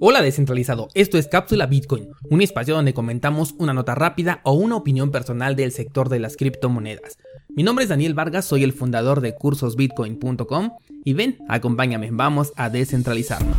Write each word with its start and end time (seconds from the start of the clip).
Hola 0.00 0.22
descentralizado, 0.22 0.86
esto 0.94 1.18
es 1.18 1.26
Cápsula 1.26 1.66
Bitcoin, 1.66 2.10
un 2.30 2.40
espacio 2.40 2.72
donde 2.72 2.94
comentamos 2.94 3.56
una 3.58 3.74
nota 3.74 3.96
rápida 3.96 4.40
o 4.44 4.52
una 4.52 4.76
opinión 4.76 5.10
personal 5.10 5.56
del 5.56 5.72
sector 5.72 6.08
de 6.08 6.20
las 6.20 6.36
criptomonedas. 6.36 7.18
Mi 7.48 7.64
nombre 7.64 7.82
es 7.82 7.88
Daniel 7.88 8.14
Vargas, 8.14 8.44
soy 8.44 8.62
el 8.62 8.72
fundador 8.72 9.20
de 9.20 9.34
cursosbitcoin.com 9.34 10.70
y 11.04 11.14
ven, 11.14 11.38
acompáñame, 11.48 12.10
vamos 12.12 12.52
a 12.54 12.70
descentralizarnos. 12.70 13.56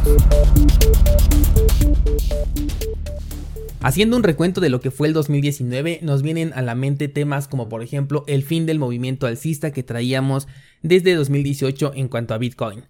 Haciendo 3.81 4.15
un 4.15 4.23
recuento 4.23 4.61
de 4.61 4.69
lo 4.69 4.79
que 4.79 4.91
fue 4.91 5.09
el 5.09 5.13
2019, 5.13 5.99
nos 6.03 6.21
vienen 6.21 6.53
a 6.53 6.61
la 6.61 6.73
mente 6.73 7.09
temas 7.09 7.49
como 7.49 7.67
por 7.67 7.83
ejemplo 7.83 8.23
el 8.27 8.43
fin 8.43 8.65
del 8.65 8.79
movimiento 8.79 9.27
alcista 9.27 9.71
que 9.71 9.83
traíamos 9.83 10.47
desde 10.83 11.15
2018 11.15 11.91
en 11.95 12.07
cuanto 12.07 12.33
a 12.33 12.37
Bitcoin 12.37 12.85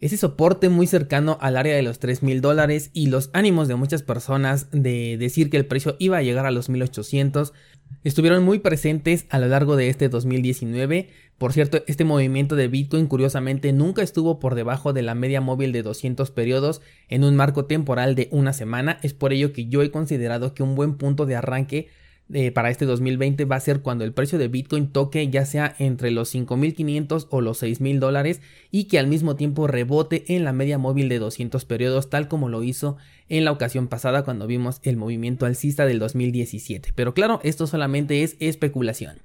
ese 0.00 0.16
soporte 0.16 0.68
muy 0.68 0.86
cercano 0.86 1.38
al 1.40 1.56
área 1.56 1.76
de 1.76 1.82
los 1.82 1.98
3 1.98 2.22
mil 2.22 2.40
dólares 2.40 2.90
y 2.92 3.06
los 3.06 3.30
ánimos 3.32 3.68
de 3.68 3.74
muchas 3.76 4.02
personas 4.02 4.68
de 4.70 5.16
decir 5.18 5.50
que 5.50 5.56
el 5.56 5.66
precio 5.66 5.96
iba 5.98 6.18
a 6.18 6.22
llegar 6.22 6.46
a 6.46 6.50
los 6.50 6.68
1800 6.68 7.52
estuvieron 8.04 8.44
muy 8.44 8.58
presentes 8.58 9.26
a 9.30 9.38
lo 9.38 9.48
largo 9.48 9.76
de 9.76 9.88
este 9.88 10.08
2019. 10.08 11.08
Por 11.38 11.52
cierto, 11.52 11.82
este 11.86 12.04
movimiento 12.04 12.54
de 12.54 12.68
Bitcoin 12.68 13.06
curiosamente 13.06 13.72
nunca 13.72 14.02
estuvo 14.02 14.38
por 14.38 14.54
debajo 14.54 14.92
de 14.92 15.02
la 15.02 15.14
media 15.14 15.40
móvil 15.40 15.72
de 15.72 15.82
200 15.82 16.30
periodos 16.30 16.80
en 17.08 17.24
un 17.24 17.34
marco 17.34 17.64
temporal 17.64 18.14
de 18.14 18.28
una 18.30 18.52
semana. 18.52 18.98
Es 19.02 19.14
por 19.14 19.32
ello 19.32 19.52
que 19.52 19.66
yo 19.66 19.82
he 19.82 19.90
considerado 19.90 20.54
que 20.54 20.62
un 20.62 20.74
buen 20.74 20.96
punto 20.96 21.26
de 21.26 21.36
arranque 21.36 21.88
eh, 22.32 22.50
para 22.52 22.70
este 22.70 22.86
2020 22.86 23.44
va 23.44 23.56
a 23.56 23.60
ser 23.60 23.82
cuando 23.82 24.02
el 24.02 24.14
precio 24.14 24.38
de 24.38 24.48
Bitcoin 24.48 24.88
toque 24.88 25.28
ya 25.28 25.44
sea 25.44 25.74
entre 25.78 26.10
los 26.10 26.34
5.500 26.34 27.26
o 27.28 27.40
los 27.42 27.62
6.000 27.62 27.98
dólares 27.98 28.40
y 28.70 28.84
que 28.84 28.98
al 28.98 29.08
mismo 29.08 29.36
tiempo 29.36 29.66
rebote 29.66 30.34
en 30.34 30.44
la 30.44 30.54
media 30.54 30.78
móvil 30.78 31.10
de 31.10 31.18
200 31.18 31.64
periodos 31.66 32.08
tal 32.08 32.28
como 32.28 32.48
lo 32.48 32.62
hizo 32.62 32.96
en 33.28 33.44
la 33.44 33.52
ocasión 33.52 33.88
pasada 33.88 34.24
cuando 34.24 34.46
vimos 34.46 34.80
el 34.84 34.96
movimiento 34.96 35.44
alcista 35.44 35.84
del 35.84 35.98
2017. 35.98 36.92
Pero 36.94 37.12
claro, 37.12 37.40
esto 37.42 37.66
solamente 37.66 38.22
es 38.22 38.36
especulación. 38.40 39.18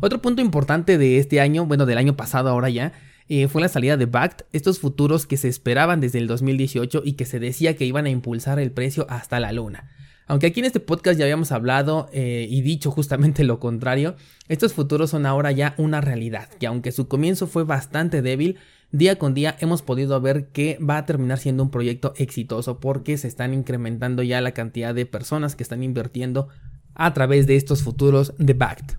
Otro 0.00 0.22
punto 0.22 0.40
importante 0.40 0.96
de 0.96 1.18
este 1.18 1.40
año, 1.40 1.66
bueno 1.66 1.84
del 1.84 1.98
año 1.98 2.16
pasado 2.16 2.48
ahora 2.48 2.70
ya, 2.70 2.94
eh, 3.28 3.48
fue 3.48 3.60
la 3.60 3.68
salida 3.68 3.98
de 3.98 4.06
BACT, 4.06 4.42
estos 4.52 4.80
futuros 4.80 5.26
que 5.26 5.36
se 5.36 5.48
esperaban 5.48 6.00
desde 6.00 6.18
el 6.18 6.26
2018 6.26 7.02
y 7.04 7.12
que 7.12 7.26
se 7.26 7.38
decía 7.38 7.76
que 7.76 7.84
iban 7.84 8.06
a 8.06 8.10
impulsar 8.10 8.58
el 8.58 8.72
precio 8.72 9.06
hasta 9.10 9.38
la 9.40 9.52
luna. 9.52 9.90
Aunque 10.30 10.46
aquí 10.46 10.60
en 10.60 10.66
este 10.66 10.78
podcast 10.78 11.18
ya 11.18 11.24
habíamos 11.24 11.50
hablado 11.50 12.08
eh, 12.12 12.46
y 12.48 12.60
dicho 12.60 12.92
justamente 12.92 13.42
lo 13.50 13.58
contrario, 13.58 14.14
estos 14.46 14.74
futuros 14.74 15.10
son 15.10 15.26
ahora 15.26 15.50
ya 15.50 15.74
una 15.76 16.00
realidad, 16.00 16.48
que 16.60 16.68
aunque 16.68 16.92
su 16.92 17.08
comienzo 17.08 17.48
fue 17.48 17.64
bastante 17.64 18.22
débil, 18.22 18.56
día 18.92 19.18
con 19.18 19.34
día 19.34 19.56
hemos 19.58 19.82
podido 19.82 20.20
ver 20.20 20.46
que 20.50 20.78
va 20.78 20.98
a 20.98 21.04
terminar 21.04 21.38
siendo 21.38 21.64
un 21.64 21.72
proyecto 21.72 22.14
exitoso 22.16 22.78
porque 22.78 23.18
se 23.18 23.26
están 23.26 23.52
incrementando 23.54 24.22
ya 24.22 24.40
la 24.40 24.52
cantidad 24.52 24.94
de 24.94 25.04
personas 25.04 25.56
que 25.56 25.64
están 25.64 25.82
invirtiendo 25.82 26.46
a 26.94 27.12
través 27.12 27.48
de 27.48 27.56
estos 27.56 27.82
futuros 27.82 28.32
de 28.38 28.54
BACT. 28.54 28.92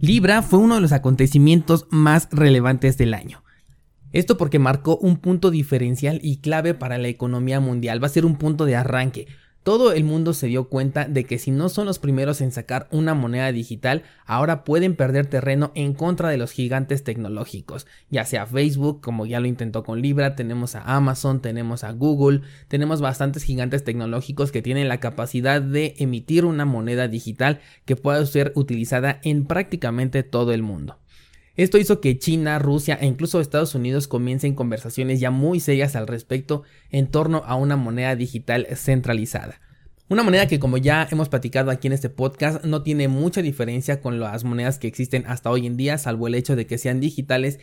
Libra 0.00 0.42
fue 0.42 0.58
uno 0.58 0.74
de 0.74 0.80
los 0.80 0.90
acontecimientos 0.90 1.86
más 1.90 2.26
relevantes 2.32 2.98
del 2.98 3.14
año. 3.14 3.44
Esto 4.10 4.36
porque 4.36 4.58
marcó 4.58 4.96
un 4.96 5.18
punto 5.18 5.52
diferencial 5.52 6.18
y 6.24 6.38
clave 6.38 6.74
para 6.74 6.98
la 6.98 7.06
economía 7.06 7.60
mundial, 7.60 8.02
va 8.02 8.08
a 8.08 8.10
ser 8.10 8.26
un 8.26 8.34
punto 8.34 8.64
de 8.64 8.74
arranque, 8.74 9.28
todo 9.62 9.92
el 9.92 10.04
mundo 10.04 10.32
se 10.32 10.46
dio 10.46 10.68
cuenta 10.68 11.06
de 11.06 11.24
que 11.24 11.38
si 11.38 11.50
no 11.50 11.68
son 11.68 11.86
los 11.86 11.98
primeros 11.98 12.40
en 12.40 12.52
sacar 12.52 12.88
una 12.90 13.14
moneda 13.14 13.52
digital, 13.52 14.04
ahora 14.24 14.64
pueden 14.64 14.96
perder 14.96 15.26
terreno 15.26 15.72
en 15.74 15.92
contra 15.92 16.30
de 16.30 16.38
los 16.38 16.52
gigantes 16.52 17.04
tecnológicos, 17.04 17.86
ya 18.08 18.24
sea 18.24 18.46
Facebook, 18.46 19.00
como 19.00 19.26
ya 19.26 19.40
lo 19.40 19.46
intentó 19.46 19.82
con 19.82 20.00
Libra, 20.00 20.36
tenemos 20.36 20.74
a 20.76 20.82
Amazon, 20.96 21.40
tenemos 21.40 21.84
a 21.84 21.92
Google, 21.92 22.42
tenemos 22.68 23.00
bastantes 23.00 23.42
gigantes 23.42 23.84
tecnológicos 23.84 24.52
que 24.52 24.62
tienen 24.62 24.88
la 24.88 25.00
capacidad 25.00 25.60
de 25.60 25.94
emitir 25.98 26.44
una 26.44 26.64
moneda 26.64 27.08
digital 27.08 27.60
que 27.84 27.96
pueda 27.96 28.24
ser 28.24 28.52
utilizada 28.54 29.20
en 29.24 29.44
prácticamente 29.44 30.22
todo 30.22 30.52
el 30.52 30.62
mundo. 30.62 30.99
Esto 31.60 31.76
hizo 31.76 32.00
que 32.00 32.18
China, 32.18 32.58
Rusia 32.58 32.96
e 33.02 33.06
incluso 33.06 33.38
Estados 33.38 33.74
Unidos 33.74 34.08
comiencen 34.08 34.54
conversaciones 34.54 35.20
ya 35.20 35.30
muy 35.30 35.60
serias 35.60 35.94
al 35.94 36.06
respecto 36.06 36.62
en 36.90 37.06
torno 37.06 37.42
a 37.44 37.54
una 37.54 37.76
moneda 37.76 38.16
digital 38.16 38.66
centralizada. 38.76 39.60
Una 40.08 40.22
moneda 40.22 40.48
que 40.48 40.58
como 40.58 40.78
ya 40.78 41.06
hemos 41.10 41.28
platicado 41.28 41.70
aquí 41.70 41.88
en 41.88 41.92
este 41.92 42.08
podcast 42.08 42.64
no 42.64 42.82
tiene 42.82 43.08
mucha 43.08 43.42
diferencia 43.42 44.00
con 44.00 44.20
las 44.20 44.42
monedas 44.42 44.78
que 44.78 44.88
existen 44.88 45.24
hasta 45.26 45.50
hoy 45.50 45.66
en 45.66 45.76
día, 45.76 45.98
salvo 45.98 46.28
el 46.28 46.34
hecho 46.34 46.56
de 46.56 46.66
que 46.66 46.78
sean 46.78 46.98
digitales 46.98 47.60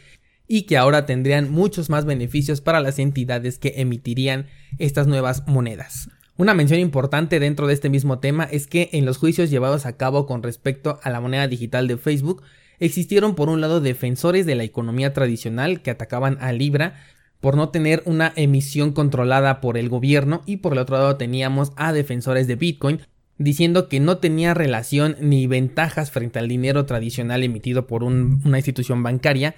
y 0.48 0.68
que 0.68 0.78
ahora 0.78 1.08
tendrían 1.08 1.52
muchos 1.52 1.90
más 1.90 2.06
beneficios 2.06 2.62
para 2.62 2.82
las 2.82 3.00
entidades 3.00 3.58
que 3.58 3.74
emitirían 3.78 4.46
estas 4.78 5.08
nuevas 5.08 5.42
monedas. 5.48 6.08
Una 6.38 6.54
mención 6.54 6.80
importante 6.80 7.40
dentro 7.40 7.66
de 7.66 7.74
este 7.74 7.90
mismo 7.90 8.20
tema 8.20 8.44
es 8.44 8.68
que 8.68 8.92
en 8.94 9.08
los 9.08 9.18
juicios 9.18 9.50
llevados 9.50 9.88
a 9.88 9.98
cabo 9.98 10.28
con 10.28 10.44
respecto 10.44 11.00
a 11.02 11.10
la 11.10 11.20
moneda 11.20 11.48
digital 11.48 11.88
de 11.88 11.98
Facebook, 11.98 12.44
existieron 12.80 13.36
por 13.36 13.50
un 13.50 13.62
lado 13.62 13.82
defensores 13.82 14.46
de 14.46 14.56
la 14.56 14.64
economía 14.64 15.14
tradicional 15.14 15.82
que 15.82 15.92
atacaban 15.92 16.38
a 16.42 16.52
Libra 16.52 16.96
por 17.40 17.56
no 17.56 17.70
tener 17.70 18.02
una 18.06 18.34
emisión 18.36 18.94
controlada 18.94 19.62
por 19.62 19.78
el 19.78 19.90
gobierno 19.90 20.42
y 20.46 20.58
por 20.58 20.74
el 20.74 20.80
otro 20.80 20.98
lado 20.98 21.18
teníamos 21.18 21.72
a 21.76 21.94
defensores 21.94 22.48
de 22.48 22.56
Bitcoin 22.56 23.02
diciendo 23.38 23.88
que 23.88 24.00
no 24.00 24.18
tenía 24.18 24.54
relación 24.54 25.16
ni 25.20 25.46
ventajas 25.46 26.12
frente 26.12 26.40
al 26.40 26.48
dinero 26.48 26.86
tradicional 26.86 27.44
emitido 27.44 27.86
por 27.86 28.04
una 28.04 28.58
institución 28.58 29.04
bancaria 29.04 29.56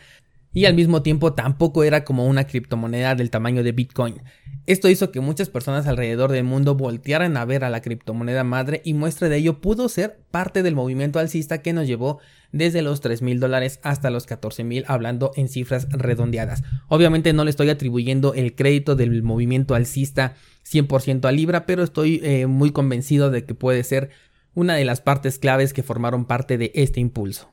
y 0.53 0.65
al 0.65 0.73
mismo 0.73 1.01
tiempo 1.03 1.33
tampoco 1.33 1.83
era 1.83 2.03
como 2.03 2.27
una 2.27 2.45
criptomoneda 2.45 3.15
del 3.15 3.29
tamaño 3.29 3.63
de 3.63 3.71
Bitcoin. 3.71 4.21
Esto 4.65 4.89
hizo 4.89 5.11
que 5.11 5.19
muchas 5.19 5.49
personas 5.49 5.87
alrededor 5.87 6.31
del 6.31 6.43
mundo 6.43 6.75
voltearan 6.75 7.37
a 7.37 7.45
ver 7.45 7.63
a 7.63 7.69
la 7.69 7.81
criptomoneda 7.81 8.43
madre 8.43 8.81
y 8.83 8.93
muestra 8.93 9.29
de 9.29 9.37
ello 9.37 9.61
pudo 9.61 9.89
ser 9.89 10.19
parte 10.31 10.61
del 10.61 10.75
movimiento 10.75 11.17
alcista 11.17 11.61
que 11.61 11.73
nos 11.73 11.87
llevó 11.87 12.19
desde 12.51 12.81
los 12.81 13.01
3 13.01 13.21
mil 13.21 13.39
dólares 13.39 13.79
hasta 13.83 14.09
los 14.09 14.25
14 14.25 14.63
mil 14.63 14.85
hablando 14.87 15.31
en 15.35 15.49
cifras 15.49 15.87
redondeadas. 15.89 16.63
Obviamente 16.87 17.33
no 17.33 17.45
le 17.45 17.49
estoy 17.49 17.69
atribuyendo 17.69 18.33
el 18.33 18.55
crédito 18.55 18.95
del 18.95 19.23
movimiento 19.23 19.75
alcista 19.75 20.35
100% 20.69 21.25
a 21.25 21.31
Libra, 21.31 21.65
pero 21.65 21.83
estoy 21.83 22.21
eh, 22.23 22.45
muy 22.45 22.71
convencido 22.71 23.31
de 23.31 23.45
que 23.45 23.55
puede 23.55 23.83
ser 23.83 24.11
una 24.53 24.75
de 24.75 24.85
las 24.85 25.01
partes 25.01 25.39
claves 25.39 25.73
que 25.73 25.83
formaron 25.83 26.25
parte 26.25 26.57
de 26.57 26.71
este 26.75 26.99
impulso. 26.99 27.49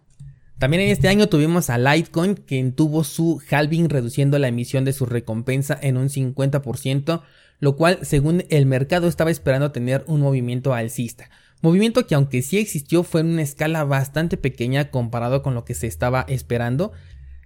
También 0.58 0.84
en 0.84 0.90
este 0.90 1.08
año 1.08 1.28
tuvimos 1.28 1.68
a 1.68 1.76
Litecoin, 1.76 2.34
quien 2.34 2.72
tuvo 2.72 3.04
su 3.04 3.42
halving 3.50 3.90
reduciendo 3.90 4.38
la 4.38 4.48
emisión 4.48 4.86
de 4.86 4.94
su 4.94 5.04
recompensa 5.04 5.78
en 5.82 5.98
un 5.98 6.08
50%, 6.08 7.22
lo 7.60 7.76
cual 7.76 7.98
según 8.02 8.44
el 8.48 8.64
mercado 8.64 9.06
estaba 9.06 9.30
esperando 9.30 9.70
tener 9.70 10.02
un 10.06 10.22
movimiento 10.22 10.72
alcista. 10.72 11.28
Movimiento 11.60 12.06
que 12.06 12.14
aunque 12.14 12.40
sí 12.40 12.56
existió 12.56 13.02
fue 13.02 13.20
en 13.20 13.28
una 13.28 13.42
escala 13.42 13.84
bastante 13.84 14.38
pequeña 14.38 14.90
comparado 14.90 15.42
con 15.42 15.54
lo 15.54 15.66
que 15.66 15.74
se 15.74 15.86
estaba 15.86 16.24
esperando. 16.26 16.92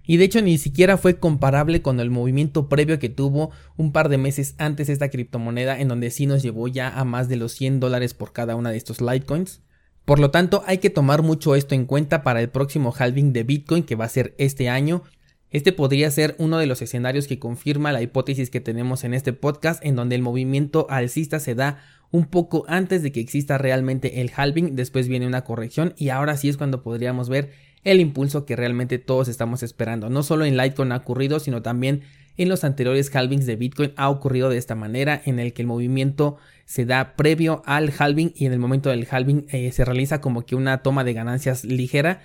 Y 0.05 0.15
de 0.15 0.25
hecho 0.25 0.41
ni 0.41 0.57
siquiera 0.57 0.97
fue 0.97 1.19
comparable 1.19 1.81
con 1.81 1.99
el 1.99 2.11
movimiento 2.11 2.69
previo 2.69 2.97
que 2.97 3.09
tuvo 3.09 3.51
un 3.75 3.91
par 3.91 4.07
de 4.07 4.17
meses 4.17 4.55
antes 4.57 4.87
esta 4.87 5.09
criptomoneda 5.09 5.79
en 5.79 5.89
donde 5.89 6.11
sí 6.11 6.27
nos 6.27 6.43
llevó 6.43 6.69
ya 6.69 6.87
a 6.89 7.03
más 7.03 7.27
de 7.27 7.35
los 7.35 7.51
100 7.51 7.81
dólares 7.81 8.13
por 8.13 8.31
cada 8.31 8.55
una 8.55 8.71
de 8.71 8.77
estos 8.77 9.01
Litecoins. 9.01 9.61
Por 10.05 10.19
lo 10.19 10.31
tanto, 10.31 10.63
hay 10.65 10.79
que 10.79 10.89
tomar 10.89 11.21
mucho 11.21 11.55
esto 11.55 11.75
en 11.75 11.85
cuenta 11.85 12.23
para 12.23 12.41
el 12.41 12.49
próximo 12.49 12.93
halving 12.97 13.33
de 13.33 13.43
Bitcoin 13.43 13.83
que 13.83 13.95
va 13.95 14.05
a 14.05 14.09
ser 14.09 14.33
este 14.37 14.69
año. 14.69 15.03
Este 15.51 15.73
podría 15.73 16.09
ser 16.11 16.35
uno 16.37 16.57
de 16.57 16.65
los 16.65 16.81
escenarios 16.81 17.27
que 17.27 17.39
confirma 17.39 17.91
la 17.91 18.01
hipótesis 18.01 18.49
que 18.49 18.61
tenemos 18.61 19.03
en 19.03 19.13
este 19.13 19.33
podcast, 19.33 19.83
en 19.85 19.95
donde 19.95 20.15
el 20.15 20.21
movimiento 20.21 20.87
alcista 20.89 21.39
se 21.39 21.55
da 21.55 21.79
un 22.11 22.25
poco 22.25 22.65
antes 22.67 23.03
de 23.03 23.11
que 23.11 23.21
exista 23.21 23.57
realmente 23.57 24.21
el 24.21 24.31
halving, 24.35 24.75
después 24.75 25.07
viene 25.07 25.27
una 25.27 25.43
corrección 25.43 25.93
y 25.97 26.09
ahora 26.09 26.35
sí 26.35 26.49
es 26.49 26.57
cuando 26.57 26.83
podríamos 26.83 27.29
ver 27.29 27.51
el 27.83 27.99
impulso 27.99 28.45
que 28.45 28.55
realmente 28.55 28.99
todos 28.99 29.27
estamos 29.27 29.63
esperando. 29.63 30.09
No 30.09 30.23
solo 30.23 30.45
en 30.45 30.57
Litecoin 30.57 30.91
ha 30.91 30.97
ocurrido, 30.97 31.39
sino 31.39 31.61
también 31.61 32.01
en 32.37 32.49
los 32.49 32.63
anteriores 32.63 33.13
halvings 33.15 33.45
de 33.45 33.55
Bitcoin 33.55 33.93
ha 33.97 34.09
ocurrido 34.09 34.49
de 34.49 34.57
esta 34.57 34.75
manera, 34.75 35.21
en 35.25 35.39
el 35.39 35.53
que 35.53 35.61
el 35.61 35.67
movimiento 35.67 36.37
se 36.65 36.85
da 36.85 37.15
previo 37.15 37.61
al 37.65 37.91
halving 37.97 38.33
y 38.35 38.45
en 38.45 38.53
el 38.53 38.59
momento 38.59 38.89
del 38.89 39.07
halving 39.09 39.45
eh, 39.49 39.71
se 39.71 39.85
realiza 39.85 40.21
como 40.21 40.45
que 40.45 40.55
una 40.55 40.81
toma 40.81 41.03
de 41.03 41.13
ganancias 41.13 41.63
ligera, 41.65 42.21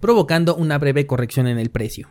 provocando 0.00 0.54
una 0.54 0.78
breve 0.78 1.06
corrección 1.06 1.46
en 1.46 1.58
el 1.58 1.70
precio. 1.70 2.08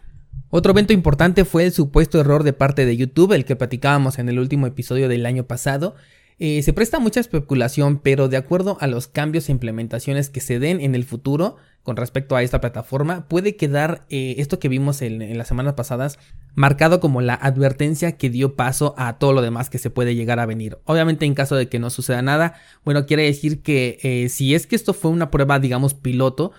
Otro 0.49 0.71
evento 0.71 0.93
importante 0.93 1.45
fue 1.45 1.65
el 1.65 1.71
supuesto 1.71 2.19
error 2.19 2.43
de 2.43 2.53
parte 2.53 2.85
de 2.85 2.97
YouTube, 2.97 3.33
el 3.33 3.45
que 3.45 3.55
platicábamos 3.55 4.19
en 4.19 4.29
el 4.29 4.39
último 4.39 4.67
episodio 4.67 5.09
del 5.09 5.25
año 5.25 5.45
pasado, 5.45 5.95
eh, 6.37 6.61
se 6.63 6.73
presta 6.73 6.99
mucha 6.99 7.21
especulación, 7.21 7.99
pero 7.99 8.27
de 8.27 8.35
acuerdo 8.35 8.77
a 8.81 8.87
los 8.87 9.07
cambios 9.07 9.47
e 9.47 9.53
implementaciones 9.53 10.29
que 10.29 10.41
se 10.41 10.59
den 10.59 10.81
en 10.81 10.93
el 10.93 11.05
futuro 11.05 11.55
con 11.81 11.95
respecto 11.95 12.35
a 12.35 12.43
esta 12.43 12.59
plataforma, 12.59 13.27
puede 13.29 13.55
quedar 13.55 14.05
eh, 14.09 14.35
esto 14.39 14.59
que 14.59 14.67
vimos 14.67 15.01
en, 15.01 15.37
las 15.37 15.47
semanas 15.47 15.75
pasadas 15.75 16.19
marcado 16.53 16.99
como 16.99 17.21
la 17.21 17.35
advertencia 17.35 18.17
que 18.17 18.29
dio 18.29 18.55
paso 18.55 18.95
a 18.97 19.17
todo 19.17 19.33
lo 19.33 19.41
demás 19.41 19.69
que 19.69 19.77
se 19.77 19.89
puede 19.89 20.15
llegar 20.15 20.39
a 20.39 20.45
venir. 20.45 20.77
Obviamente 20.85 21.25
en 21.25 21.35
caso 21.35 21.55
de 21.55 21.69
que 21.69 21.79
no 21.79 21.89
suceda 21.89 22.21
nada, 22.21 22.55
bueno, 22.83 23.05
quiere 23.05 23.23
decir 23.23 23.61
que 23.61 23.99
eh, 24.03 24.29
si 24.29 24.55
es 24.55 24.67
que 24.67 24.75
esto 24.75 24.93
fue 24.93 25.11
una 25.11 25.31
prueba, 25.31 25.59
digamos, 25.59 25.93
piloto, 25.93 26.51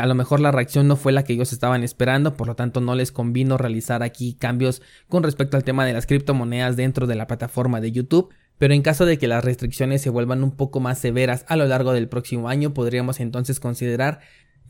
a 0.00 0.06
lo 0.06 0.14
mejor 0.14 0.40
la 0.40 0.50
reacción 0.50 0.88
no 0.88 0.96
fue 0.96 1.12
la 1.12 1.24
que 1.24 1.34
ellos 1.34 1.52
estaban 1.52 1.82
esperando, 1.82 2.36
por 2.36 2.46
lo 2.46 2.56
tanto 2.56 2.80
no 2.80 2.94
les 2.94 3.12
convino 3.12 3.58
realizar 3.58 4.02
aquí 4.02 4.32
cambios 4.32 4.80
con 5.08 5.22
respecto 5.22 5.58
al 5.58 5.64
tema 5.64 5.84
de 5.84 5.92
las 5.92 6.06
criptomonedas 6.06 6.76
dentro 6.76 7.06
de 7.06 7.16
la 7.16 7.26
plataforma 7.26 7.80
de 7.80 7.92
YouTube. 7.92 8.32
Pero 8.58 8.74
en 8.74 8.82
caso 8.82 9.06
de 9.06 9.18
que 9.18 9.28
las 9.28 9.44
restricciones 9.44 10.02
se 10.02 10.10
vuelvan 10.10 10.42
un 10.42 10.50
poco 10.50 10.80
más 10.80 10.98
severas 10.98 11.44
a 11.48 11.56
lo 11.56 11.66
largo 11.66 11.92
del 11.92 12.08
próximo 12.08 12.48
año, 12.48 12.74
podríamos 12.74 13.20
entonces 13.20 13.60
considerar 13.60 14.20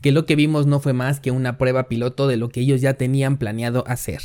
que 0.01 0.11
lo 0.11 0.25
que 0.25 0.35
vimos 0.35 0.65
no 0.65 0.79
fue 0.79 0.93
más 0.93 1.19
que 1.19 1.31
una 1.31 1.57
prueba 1.57 1.89
piloto 1.89 2.27
de 2.27 2.37
lo 2.37 2.49
que 2.49 2.61
ellos 2.61 2.81
ya 2.81 2.93
tenían 2.93 3.37
planeado 3.37 3.83
hacer. 3.87 4.21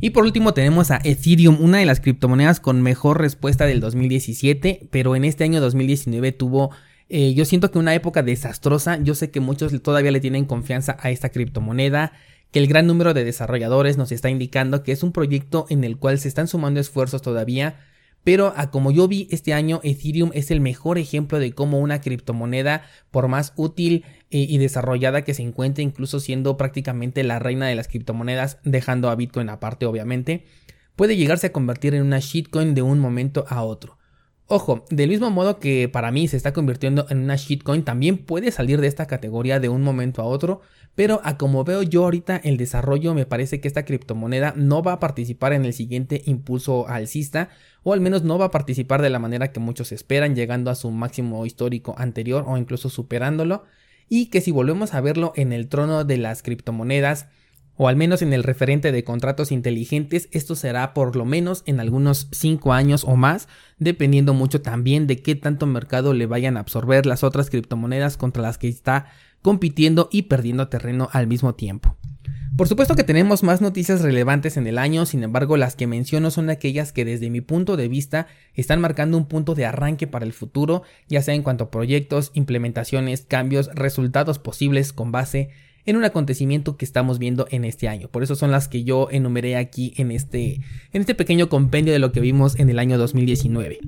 Y 0.00 0.10
por 0.10 0.24
último 0.24 0.54
tenemos 0.54 0.90
a 0.90 1.00
Ethereum, 1.04 1.60
una 1.60 1.78
de 1.78 1.84
las 1.84 2.00
criptomonedas 2.00 2.58
con 2.58 2.80
mejor 2.80 3.20
respuesta 3.20 3.66
del 3.66 3.80
2017, 3.80 4.88
pero 4.90 5.14
en 5.14 5.26
este 5.26 5.44
año 5.44 5.60
2019 5.60 6.32
tuvo, 6.32 6.70
eh, 7.10 7.34
yo 7.34 7.44
siento 7.44 7.70
que 7.70 7.78
una 7.78 7.94
época 7.94 8.22
desastrosa, 8.22 8.98
yo 9.02 9.14
sé 9.14 9.30
que 9.30 9.40
muchos 9.40 9.78
todavía 9.82 10.10
le 10.10 10.20
tienen 10.20 10.46
confianza 10.46 10.96
a 11.00 11.10
esta 11.10 11.28
criptomoneda, 11.28 12.12
que 12.50 12.60
el 12.60 12.66
gran 12.66 12.86
número 12.86 13.12
de 13.12 13.24
desarrolladores 13.24 13.98
nos 13.98 14.10
está 14.10 14.30
indicando 14.30 14.82
que 14.82 14.92
es 14.92 15.02
un 15.02 15.12
proyecto 15.12 15.66
en 15.68 15.84
el 15.84 15.98
cual 15.98 16.18
se 16.18 16.28
están 16.28 16.48
sumando 16.48 16.80
esfuerzos 16.80 17.20
todavía, 17.20 17.76
pero 18.24 18.52
a 18.56 18.70
como 18.70 18.90
yo 18.90 19.08
vi 19.08 19.28
este 19.30 19.54
año, 19.54 19.80
Ethereum 19.82 20.30
es 20.34 20.50
el 20.50 20.60
mejor 20.60 20.98
ejemplo 20.98 21.38
de 21.38 21.52
cómo 21.52 21.78
una 21.78 22.00
criptomoneda, 22.00 22.82
por 23.10 23.28
más 23.28 23.52
útil 23.56 24.04
eh, 24.30 24.46
y 24.48 24.58
desarrollada 24.58 25.22
que 25.22 25.34
se 25.34 25.42
encuentre, 25.42 25.82
incluso 25.82 26.20
siendo 26.20 26.56
prácticamente 26.56 27.22
la 27.24 27.38
reina 27.38 27.66
de 27.66 27.74
las 27.74 27.88
criptomonedas, 27.88 28.58
dejando 28.64 29.10
a 29.10 29.14
Bitcoin 29.14 29.48
aparte 29.48 29.86
obviamente, 29.86 30.44
puede 30.96 31.16
llegarse 31.16 31.46
a 31.48 31.52
convertir 31.52 31.94
en 31.94 32.02
una 32.02 32.18
shitcoin 32.18 32.74
de 32.74 32.82
un 32.82 32.98
momento 32.98 33.46
a 33.48 33.62
otro. 33.62 33.99
Ojo, 34.52 34.84
del 34.90 35.10
mismo 35.10 35.30
modo 35.30 35.60
que 35.60 35.88
para 35.88 36.10
mí 36.10 36.26
se 36.26 36.36
está 36.36 36.52
convirtiendo 36.52 37.06
en 37.08 37.18
una 37.18 37.36
shitcoin, 37.36 37.84
también 37.84 38.18
puede 38.18 38.50
salir 38.50 38.80
de 38.80 38.88
esta 38.88 39.06
categoría 39.06 39.60
de 39.60 39.68
un 39.68 39.80
momento 39.80 40.22
a 40.22 40.24
otro, 40.24 40.60
pero 40.96 41.20
a 41.22 41.38
como 41.38 41.62
veo 41.62 41.84
yo 41.84 42.02
ahorita 42.02 42.36
el 42.36 42.56
desarrollo 42.56 43.14
me 43.14 43.26
parece 43.26 43.60
que 43.60 43.68
esta 43.68 43.84
criptomoneda 43.84 44.52
no 44.56 44.82
va 44.82 44.94
a 44.94 44.98
participar 44.98 45.52
en 45.52 45.64
el 45.64 45.72
siguiente 45.72 46.22
impulso 46.26 46.88
alcista 46.88 47.50
o 47.84 47.92
al 47.92 48.00
menos 48.00 48.24
no 48.24 48.38
va 48.38 48.46
a 48.46 48.50
participar 48.50 49.02
de 49.02 49.10
la 49.10 49.20
manera 49.20 49.52
que 49.52 49.60
muchos 49.60 49.92
esperan 49.92 50.34
llegando 50.34 50.72
a 50.72 50.74
su 50.74 50.90
máximo 50.90 51.46
histórico 51.46 51.94
anterior 51.96 52.44
o 52.48 52.56
incluso 52.56 52.88
superándolo. 52.88 53.62
Y 54.08 54.30
que 54.30 54.40
si 54.40 54.50
volvemos 54.50 54.94
a 54.94 55.00
verlo 55.00 55.32
en 55.36 55.52
el 55.52 55.68
trono 55.68 56.02
de 56.02 56.16
las 56.16 56.42
criptomonedas 56.42 57.28
o 57.82 57.88
al 57.88 57.96
menos 57.96 58.20
en 58.20 58.34
el 58.34 58.42
referente 58.42 58.92
de 58.92 59.04
contratos 59.04 59.50
inteligentes, 59.50 60.28
esto 60.32 60.54
será 60.54 60.92
por 60.92 61.16
lo 61.16 61.24
menos 61.24 61.62
en 61.64 61.80
algunos 61.80 62.28
5 62.30 62.74
años 62.74 63.04
o 63.04 63.16
más, 63.16 63.48
dependiendo 63.78 64.34
mucho 64.34 64.60
también 64.60 65.06
de 65.06 65.22
qué 65.22 65.34
tanto 65.34 65.64
mercado 65.64 66.12
le 66.12 66.26
vayan 66.26 66.58
a 66.58 66.60
absorber 66.60 67.06
las 67.06 67.24
otras 67.24 67.48
criptomonedas 67.48 68.18
contra 68.18 68.42
las 68.42 68.58
que 68.58 68.68
está 68.68 69.06
compitiendo 69.40 70.10
y 70.12 70.24
perdiendo 70.24 70.68
terreno 70.68 71.08
al 71.12 71.26
mismo 71.26 71.54
tiempo. 71.54 71.96
Por 72.54 72.68
supuesto 72.68 72.96
que 72.96 73.04
tenemos 73.04 73.42
más 73.42 73.62
noticias 73.62 74.02
relevantes 74.02 74.58
en 74.58 74.66
el 74.66 74.76
año, 74.76 75.06
sin 75.06 75.22
embargo 75.22 75.56
las 75.56 75.74
que 75.74 75.86
menciono 75.86 76.30
son 76.30 76.50
aquellas 76.50 76.92
que 76.92 77.06
desde 77.06 77.30
mi 77.30 77.40
punto 77.40 77.78
de 77.78 77.88
vista 77.88 78.26
están 78.52 78.82
marcando 78.82 79.16
un 79.16 79.24
punto 79.24 79.54
de 79.54 79.64
arranque 79.64 80.06
para 80.06 80.26
el 80.26 80.34
futuro, 80.34 80.82
ya 81.08 81.22
sea 81.22 81.32
en 81.32 81.42
cuanto 81.42 81.64
a 81.64 81.70
proyectos, 81.70 82.30
implementaciones, 82.34 83.22
cambios, 83.26 83.70
resultados 83.74 84.38
posibles 84.38 84.92
con 84.92 85.12
base 85.12 85.48
en 85.86 85.96
un 85.96 86.04
acontecimiento 86.04 86.76
que 86.76 86.84
estamos 86.84 87.18
viendo 87.18 87.46
en 87.50 87.64
este 87.64 87.88
año. 87.88 88.08
Por 88.08 88.22
eso 88.22 88.36
son 88.36 88.50
las 88.50 88.68
que 88.68 88.84
yo 88.84 89.08
enumeré 89.10 89.56
aquí 89.56 89.92
en 89.96 90.10
este, 90.10 90.60
en 90.92 91.00
este 91.00 91.14
pequeño 91.14 91.48
compendio 91.48 91.92
de 91.92 91.98
lo 91.98 92.12
que 92.12 92.20
vimos 92.20 92.58
en 92.58 92.70
el 92.70 92.78
año 92.78 92.98
2019. 92.98 93.78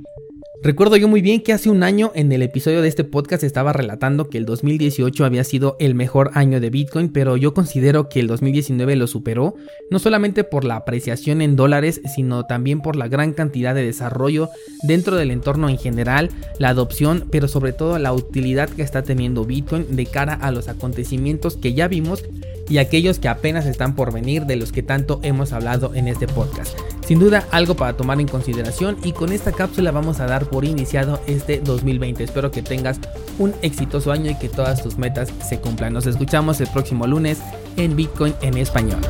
Recuerdo 0.64 0.96
yo 0.96 1.08
muy 1.08 1.22
bien 1.22 1.40
que 1.40 1.52
hace 1.52 1.70
un 1.70 1.82
año 1.82 2.12
en 2.14 2.30
el 2.30 2.40
episodio 2.40 2.82
de 2.82 2.88
este 2.88 3.02
podcast 3.02 3.42
estaba 3.42 3.72
relatando 3.72 4.30
que 4.30 4.38
el 4.38 4.44
2018 4.44 5.24
había 5.24 5.42
sido 5.42 5.76
el 5.80 5.96
mejor 5.96 6.30
año 6.34 6.60
de 6.60 6.70
Bitcoin, 6.70 7.08
pero 7.08 7.36
yo 7.36 7.52
considero 7.52 8.08
que 8.08 8.20
el 8.20 8.28
2019 8.28 8.94
lo 8.94 9.08
superó, 9.08 9.56
no 9.90 9.98
solamente 9.98 10.44
por 10.44 10.62
la 10.62 10.76
apreciación 10.76 11.42
en 11.42 11.56
dólares, 11.56 12.00
sino 12.14 12.44
también 12.44 12.80
por 12.80 12.94
la 12.94 13.08
gran 13.08 13.32
cantidad 13.32 13.74
de 13.74 13.84
desarrollo 13.84 14.50
dentro 14.84 15.16
del 15.16 15.32
entorno 15.32 15.68
en 15.68 15.78
general, 15.78 16.30
la 16.60 16.68
adopción, 16.68 17.24
pero 17.32 17.48
sobre 17.48 17.72
todo 17.72 17.98
la 17.98 18.12
utilidad 18.12 18.70
que 18.70 18.82
está 18.82 19.02
teniendo 19.02 19.44
Bitcoin 19.44 19.96
de 19.96 20.06
cara 20.06 20.34
a 20.34 20.52
los 20.52 20.68
acontecimientos 20.68 21.56
que 21.56 21.74
ya 21.74 21.88
vimos 21.88 22.22
y 22.68 22.78
aquellos 22.78 23.18
que 23.18 23.26
apenas 23.26 23.66
están 23.66 23.96
por 23.96 24.12
venir 24.12 24.46
de 24.46 24.54
los 24.54 24.70
que 24.70 24.84
tanto 24.84 25.18
hemos 25.24 25.52
hablado 25.52 25.92
en 25.96 26.06
este 26.06 26.28
podcast. 26.28 26.78
Sin 27.06 27.18
duda 27.18 27.46
algo 27.50 27.74
para 27.74 27.96
tomar 27.96 28.20
en 28.20 28.28
consideración 28.28 28.96
y 29.02 29.12
con 29.12 29.32
esta 29.32 29.52
cápsula 29.52 29.90
vamos 29.90 30.20
a 30.20 30.26
dar 30.26 30.46
por 30.46 30.64
iniciado 30.64 31.20
este 31.26 31.60
2020. 31.60 32.24
Espero 32.24 32.50
que 32.50 32.62
tengas 32.62 32.98
un 33.38 33.54
exitoso 33.62 34.12
año 34.12 34.30
y 34.30 34.38
que 34.38 34.48
todas 34.48 34.82
tus 34.82 34.98
metas 34.98 35.28
se 35.46 35.58
cumplan. 35.58 35.92
Nos 35.92 36.06
escuchamos 36.06 36.60
el 36.60 36.68
próximo 36.68 37.06
lunes 37.06 37.40
en 37.76 37.96
Bitcoin 37.96 38.34
en 38.40 38.56
español. 38.56 39.00